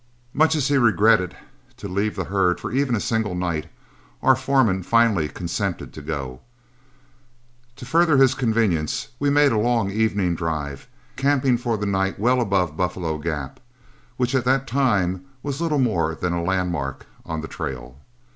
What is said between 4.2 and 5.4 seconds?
our foreman finally